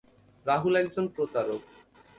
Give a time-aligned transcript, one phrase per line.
[0.45, 1.61] রাহুল একজন প্রতারক!